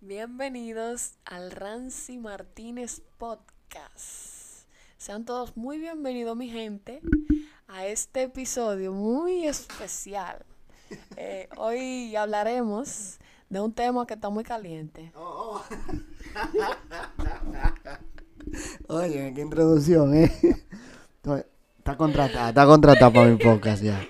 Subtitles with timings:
[0.00, 4.66] Bienvenidos al Rancy Martínez Podcast.
[4.98, 7.00] Sean todos muy bienvenidos, mi gente,
[7.68, 10.44] a este episodio muy especial.
[11.16, 15.12] Eh, hoy hablaremos de un tema que está muy caliente.
[18.88, 20.32] Oye, qué introducción, ¿eh?
[21.78, 24.04] Está contratada, está contratada para mi podcast ya.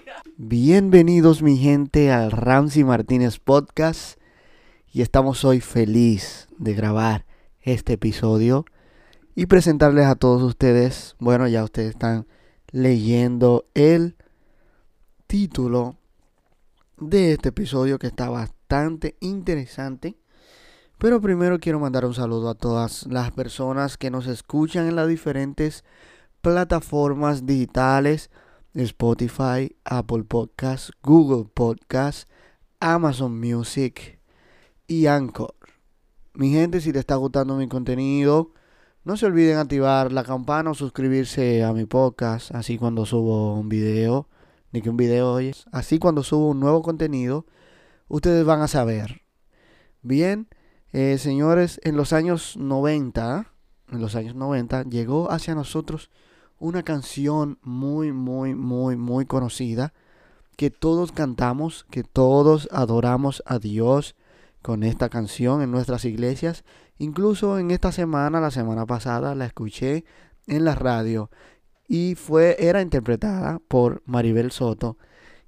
[0.45, 4.19] Bienvenidos, mi gente, al Ramsey Martínez Podcast.
[4.92, 7.24] Y estamos hoy feliz de grabar
[7.60, 8.65] este episodio
[9.37, 11.15] y presentarles a todos ustedes.
[11.20, 12.27] Bueno, ya ustedes están
[12.73, 14.16] leyendo el
[15.28, 15.96] título
[16.98, 20.16] de este episodio que está bastante interesante.
[20.98, 25.06] Pero primero quiero mandar un saludo a todas las personas que nos escuchan en las
[25.06, 25.84] diferentes
[26.40, 28.29] plataformas digitales.
[28.74, 32.26] Spotify, Apple Podcasts, Google Podcasts,
[32.80, 34.18] Amazon Music
[34.87, 35.54] y Anchor.
[36.34, 38.52] Mi gente, si te está gustando mi contenido,
[39.04, 43.68] no se olviden activar la campana o suscribirse a mi podcast, así cuando subo un
[43.68, 44.29] video,
[44.73, 47.46] ni que un video oye, así cuando subo un nuevo contenido,
[48.09, 49.23] ustedes van a saber.
[50.01, 50.48] Bien,
[50.92, 53.52] eh, señores, en los años 90,
[53.90, 56.10] en los años 90 llegó hacia nosotros
[56.63, 59.93] una canción muy, muy, muy, muy conocida
[60.57, 64.15] que todos cantamos, que todos adoramos a Dios
[64.62, 66.62] con esta canción en nuestras iglesias.
[66.99, 70.04] Incluso en esta semana, la semana pasada, la escuché
[70.47, 71.31] en la radio
[71.88, 74.97] y fue era interpretada por Maribel Soto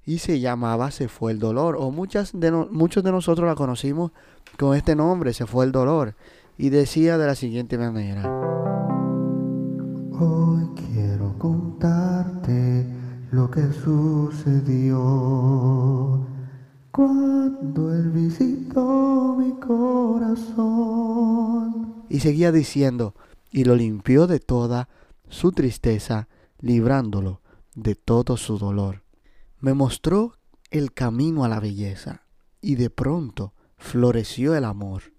[0.05, 4.11] y se llamaba Se fue el dolor o muchas de muchos de nosotros la conocimos
[4.59, 6.15] con este nombre, Se fue el dolor
[6.57, 8.29] y decía de la siguiente manera:
[10.19, 10.69] Hoy
[13.55, 14.99] que sucedió
[16.91, 20.75] cuando él visitó mi corazón.
[22.09, 23.15] Y seguía diciendo,
[23.51, 24.89] y lo limpió de toda
[25.29, 26.27] su tristeza,
[26.59, 27.39] librándolo
[27.75, 29.03] de todo su dolor.
[29.61, 30.33] Me mostró
[30.69, 32.23] el camino a la belleza,
[32.59, 35.13] y de pronto floreció el amor.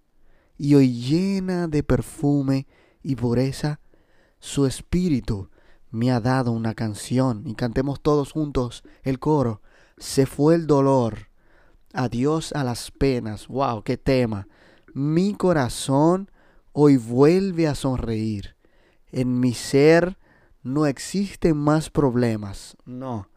[0.58, 2.66] Y hoy llena de perfume
[3.02, 3.80] y pureza,
[4.40, 5.48] su espíritu
[5.90, 9.62] me ha dado una canción, y cantemos todos juntos el coro.
[9.98, 11.28] Se fue el dolor
[11.98, 13.48] Adiós a las penas.
[13.48, 14.48] Wow, qué tema.
[14.92, 16.30] Mi corazón
[16.72, 18.54] hoy vuelve a sonreír.
[19.10, 20.18] En mi ser
[20.62, 22.76] no existen más problemas.
[22.84, 23.30] No,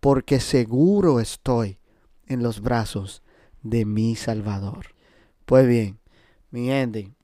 [0.00, 1.78] porque seguro estoy
[2.26, 3.22] en los brazos
[3.62, 4.86] de mi Salvador.
[5.46, 6.00] Pues bien,
[6.50, 7.14] mi gente,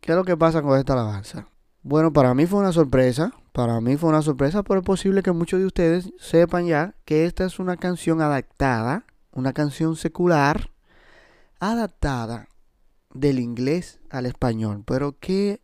[0.00, 1.46] ¿qué es lo que pasa con esta alabanza?
[1.84, 3.32] Bueno, para mí fue una sorpresa.
[3.54, 7.24] Para mí fue una sorpresa, pero es posible que muchos de ustedes sepan ya que
[7.24, 10.70] esta es una canción adaptada una canción secular
[11.58, 12.48] adaptada
[13.12, 14.84] del inglés al español.
[14.86, 15.60] Pero ¿qué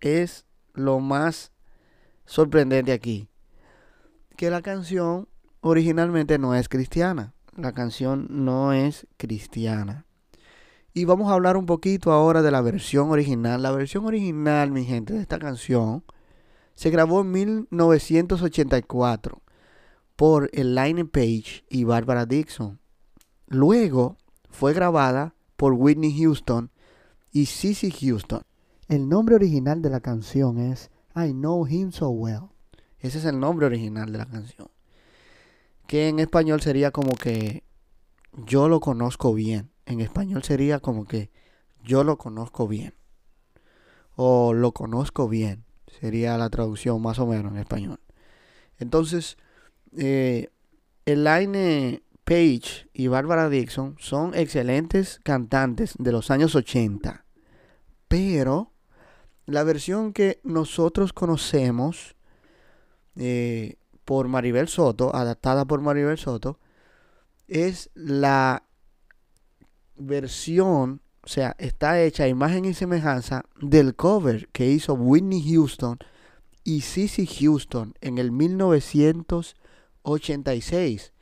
[0.00, 1.52] es lo más
[2.26, 3.28] sorprendente aquí?
[4.36, 5.28] Que la canción
[5.60, 7.32] originalmente no es cristiana.
[7.56, 10.04] La canción no es cristiana.
[10.92, 13.62] Y vamos a hablar un poquito ahora de la versión original.
[13.62, 16.04] La versión original, mi gente, de esta canción
[16.76, 19.42] se grabó en 1984
[20.14, 22.78] por Elaine Page y Barbara Dixon.
[23.48, 24.16] Luego
[24.50, 26.70] fue grabada por Whitney Houston
[27.32, 28.42] y Cissy Houston.
[28.88, 32.50] El nombre original de la canción es I Know Him So Well.
[32.98, 34.68] Ese es el nombre original de la canción.
[35.86, 37.64] Que en español sería como que
[38.32, 39.70] yo lo conozco bien.
[39.86, 41.30] En español sería como que
[41.82, 42.94] yo lo conozco bien.
[44.14, 45.65] O lo conozco bien.
[46.00, 48.00] Sería la traducción más o menos en español.
[48.78, 49.36] Entonces,
[49.96, 50.50] eh,
[51.04, 57.24] el line Page y Barbara Dixon son excelentes cantantes de los años 80.
[58.08, 58.72] Pero
[59.46, 62.16] la versión que nosotros conocemos
[63.14, 66.58] eh, por Maribel Soto, adaptada por Maribel Soto,
[67.46, 68.64] es la
[69.96, 75.98] versión, o sea, está hecha imagen y semejanza del cover que hizo Whitney Houston
[76.62, 81.12] y Cissy Houston en el 1986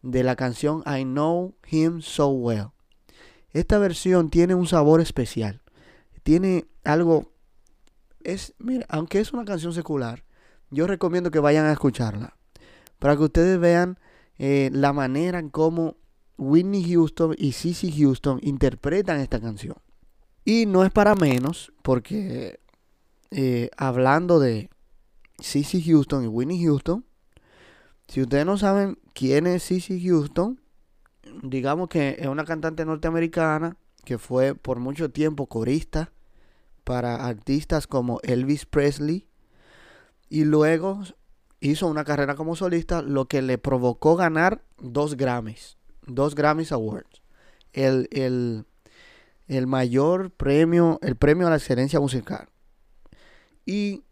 [0.00, 2.68] de la canción I Know Him So Well.
[3.50, 5.60] Esta versión tiene un sabor especial.
[6.22, 7.30] Tiene algo.
[8.22, 10.24] Es, mira, aunque es una canción secular,
[10.70, 12.38] yo recomiendo que vayan a escucharla.
[12.98, 13.98] Para que ustedes vean
[14.38, 15.98] eh, la manera en cómo
[16.42, 19.76] Whitney Houston y Cissy Houston interpretan esta canción.
[20.44, 22.60] Y no es para menos, porque
[23.30, 24.70] eh, hablando de
[25.40, 27.04] Cissy Houston y Whitney Houston,
[28.08, 30.60] si ustedes no saben quién es Cissy Houston,
[31.42, 36.12] digamos que es una cantante norteamericana que fue por mucho tiempo corista
[36.84, 39.28] para artistas como Elvis Presley
[40.28, 41.02] y luego
[41.60, 47.22] hizo una carrera como solista, lo que le provocó ganar dos Grammys, dos Grammys Awards.
[47.72, 48.66] El, el,
[49.48, 52.48] el mayor premio, el premio a la excelencia musical.
[53.64, 54.02] Y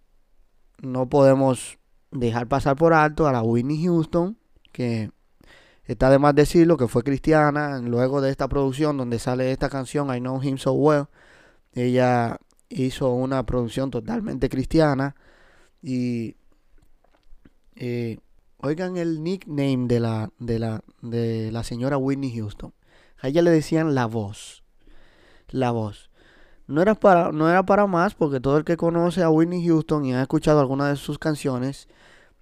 [0.81, 1.79] no podemos
[2.11, 4.39] dejar pasar por alto a la Whitney Houston,
[4.73, 5.11] que
[5.85, 7.79] está de más decirlo que fue cristiana.
[7.81, 11.07] Luego de esta producción donde sale esta canción, I Know Him So Well,
[11.73, 12.39] ella
[12.69, 15.17] hizo una producción totalmente cristiana.
[15.83, 16.37] Y
[17.75, 18.19] eh,
[18.63, 22.73] oigan el nickname de la, de, la, de la señora Whitney Houston.
[23.21, 24.63] A ella le decían la voz.
[25.49, 26.11] La voz.
[26.67, 30.05] No era, para, no era para más porque todo el que conoce a Whitney Houston
[30.05, 31.89] y ha escuchado alguna de sus canciones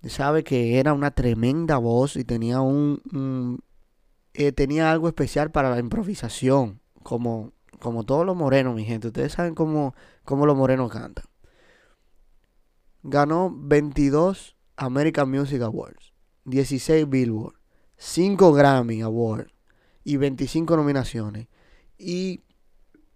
[0.06, 3.60] sabe que era una tremenda voz y tenía un,
[4.34, 9.08] eh, tenía algo especial para la improvisación, como, como todos los morenos, mi gente.
[9.08, 9.94] Ustedes saben cómo,
[10.24, 11.24] cómo los morenos cantan.
[13.02, 16.12] Ganó 22 American Music Awards,
[16.44, 17.56] 16 Billboard,
[17.96, 19.52] 5 Grammy Awards
[20.04, 21.48] y 25 nominaciones.
[21.98, 22.44] Y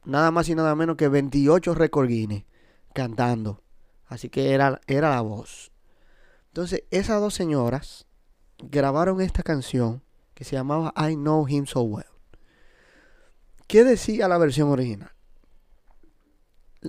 [0.05, 2.45] nada más y nada menos que 28 Record Guinness
[2.93, 3.63] cantando.
[4.07, 5.73] Así que era, era la voz.
[6.49, 8.07] Entonces, esas dos señoras
[8.59, 10.03] grabaron esta canción
[10.35, 12.07] que se llamaba I Know Him So Well.
[13.69, 15.13] ¿Qué decía la versión original?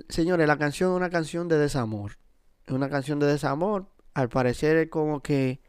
[0.08, 2.18] Señores, la canción es una canción de desamor.
[2.66, 3.86] Es una canción de desamor.
[4.14, 5.60] Al parecer como que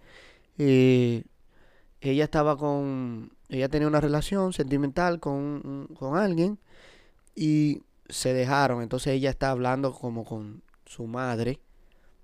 [0.58, 1.24] eh,
[2.02, 3.32] ella estaba con...
[3.50, 6.60] Ella tenía una relación sentimental con, con alguien
[7.36, 8.82] y se dejaron.
[8.82, 11.60] Entonces ella está hablando como con su madre,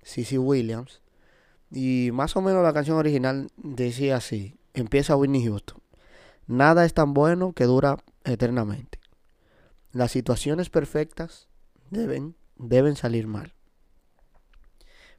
[0.03, 1.01] Cissy Williams.
[1.71, 4.57] Y más o menos la canción original decía así.
[4.73, 5.81] Empieza Whitney Houston.
[6.47, 9.00] Nada es tan bueno que dura eternamente.
[9.91, 11.47] Las situaciones perfectas
[11.89, 13.53] deben, deben salir mal.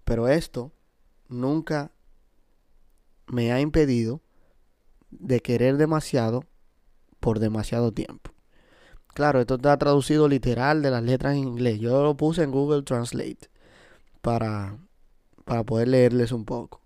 [0.05, 0.73] Pero esto
[1.33, 1.91] nunca
[3.27, 4.21] me ha impedido
[5.11, 6.45] de querer demasiado
[7.21, 8.31] por demasiado tiempo.
[9.15, 11.79] Claro, esto está traducido literal de las letras en inglés.
[11.81, 13.51] Yo lo puse en Google Translate
[14.23, 14.79] para,
[15.45, 16.81] para poder leerles un poco.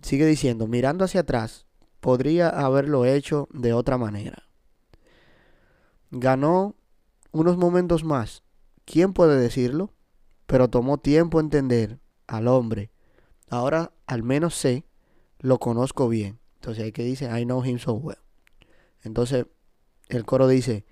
[0.00, 1.66] Sigue diciendo, mirando hacia atrás,
[2.00, 4.44] podría haberlo hecho de otra manera.
[6.10, 6.74] Ganó
[7.30, 8.42] unos momentos más.
[8.86, 9.92] ¿Quién puede decirlo?
[10.46, 12.90] Pero tomó tiempo entender al hombre.
[13.50, 14.84] Ahora al menos sé,
[15.40, 16.38] lo conozco bien.
[16.54, 18.18] Entonces hay que dice, I know him so well.
[19.02, 19.46] Entonces
[20.08, 20.86] el coro dice,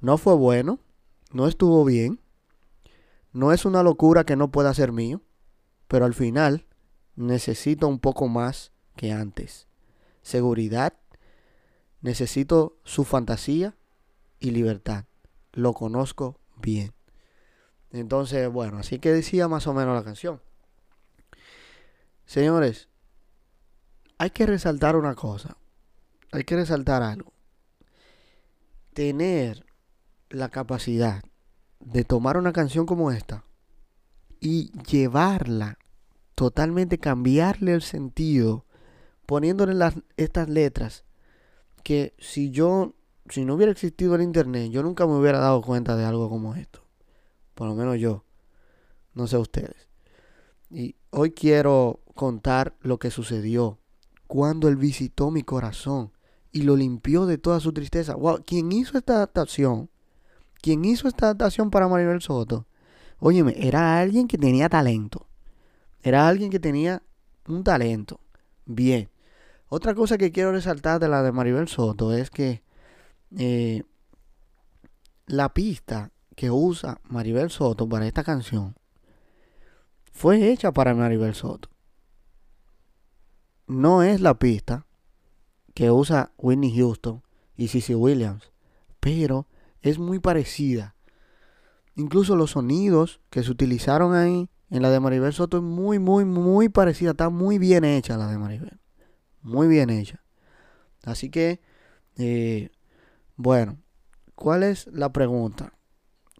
[0.00, 0.80] no fue bueno,
[1.32, 2.20] no estuvo bien,
[3.32, 5.22] no es una locura que no pueda ser mío,
[5.86, 6.66] pero al final
[7.14, 9.68] necesito un poco más que antes.
[10.22, 10.94] Seguridad,
[12.00, 13.76] necesito su fantasía
[14.38, 15.04] y libertad.
[15.52, 16.92] Lo conozco bien.
[17.90, 20.40] Entonces, bueno, así que decía más o menos la canción.
[22.32, 22.88] Señores,
[24.16, 25.58] hay que resaltar una cosa.
[26.30, 27.34] Hay que resaltar algo.
[28.94, 29.66] Tener
[30.30, 31.22] la capacidad
[31.80, 33.44] de tomar una canción como esta
[34.40, 35.76] y llevarla,
[36.34, 38.64] totalmente cambiarle el sentido,
[39.26, 41.04] poniéndole las, estas letras,
[41.84, 42.94] que si yo,
[43.28, 46.54] si no hubiera existido el internet, yo nunca me hubiera dado cuenta de algo como
[46.54, 46.82] esto.
[47.54, 48.24] Por lo menos yo.
[49.12, 49.91] No sé ustedes.
[50.72, 53.78] Y hoy quiero contar lo que sucedió
[54.26, 56.12] cuando él visitó mi corazón
[56.50, 58.14] y lo limpió de toda su tristeza.
[58.14, 59.90] Wow, quien hizo esta adaptación
[60.62, 62.66] quien hizo esta adaptación para Maribel Soto,
[63.18, 65.26] óyeme, era alguien que tenía talento.
[66.02, 67.02] Era alguien que tenía
[67.48, 68.20] un talento.
[68.64, 69.10] Bien.
[69.68, 72.62] Otra cosa que quiero resaltar de la de Maribel Soto es que
[73.36, 73.82] eh,
[75.26, 78.76] la pista que usa Maribel Soto para esta canción
[80.12, 81.68] fue hecha para Maribel Soto.
[83.66, 84.86] No es la pista
[85.74, 87.22] que usa Whitney Houston
[87.56, 88.52] y Cissy Williams,
[89.00, 89.48] pero
[89.80, 90.94] es muy parecida.
[91.96, 96.24] Incluso los sonidos que se utilizaron ahí en la de Maribel Soto es muy, muy,
[96.24, 97.10] muy parecida.
[97.10, 98.80] Está muy bien hecha la de Maribel.
[99.42, 100.22] Muy bien hecha.
[101.04, 101.60] Así que,
[102.16, 102.70] eh,
[103.36, 103.78] bueno,
[104.34, 105.74] ¿cuál es la pregunta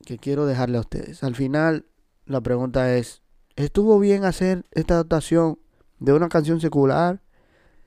[0.06, 1.24] que quiero dejarle a ustedes?
[1.24, 1.86] Al final,
[2.24, 3.21] la pregunta es,
[3.56, 5.58] ¿estuvo bien hacer esta adaptación
[5.98, 7.22] de una canción secular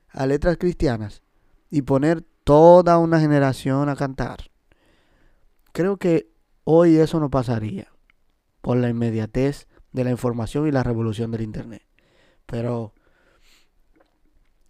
[0.08, 1.22] a letras cristianas
[1.70, 4.50] y poner toda una generación a cantar?
[5.72, 6.30] Creo que
[6.64, 7.92] hoy eso no pasaría
[8.60, 11.82] por la inmediatez de la información y la revolución del Internet.
[12.46, 12.94] Pero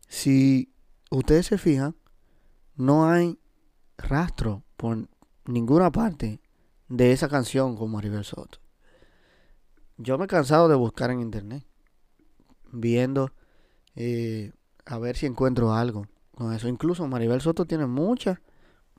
[0.08, 0.72] si
[1.10, 1.96] ustedes se fijan,
[2.74, 3.38] no hay
[3.98, 5.08] rastro por
[5.46, 6.40] ninguna parte
[6.88, 8.58] de esa canción con Maribel Soto.
[9.98, 11.64] Yo me he cansado de buscar en internet,
[12.70, 13.32] viendo
[13.94, 14.52] eh,
[14.84, 16.68] a ver si encuentro algo con eso.
[16.68, 18.40] Incluso Maribel Soto tiene mucha,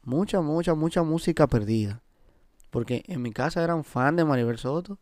[0.03, 2.01] mucha, mucha, mucha música perdida.
[2.71, 4.97] Porque en mi casa eran fan de Maribel Soto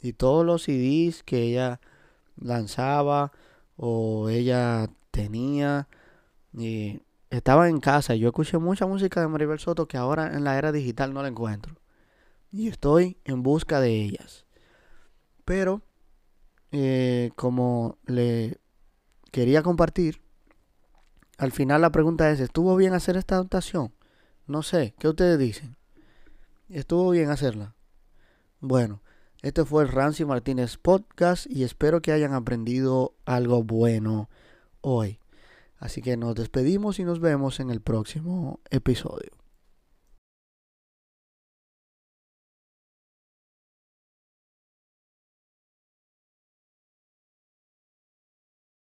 [0.00, 1.80] y todos los CDs que ella
[2.36, 3.32] lanzaba
[3.76, 5.88] o ella tenía
[6.52, 10.56] y estaba en casa yo escuché mucha música de Maribel Soto que ahora en la
[10.58, 11.76] era digital no la encuentro.
[12.50, 14.46] Y estoy en busca de ellas.
[15.48, 15.80] Pero,
[16.72, 18.58] eh, como le
[19.30, 20.20] quería compartir,
[21.38, 23.94] al final la pregunta es, ¿estuvo bien hacer esta adaptación?
[24.46, 25.76] No sé, ¿qué ustedes dicen?
[26.68, 27.74] ¿Estuvo bien hacerla?
[28.60, 29.00] Bueno,
[29.40, 34.28] este fue el Rancy Martínez Podcast y espero que hayan aprendido algo bueno
[34.82, 35.18] hoy.
[35.78, 39.37] Así que nos despedimos y nos vemos en el próximo episodio.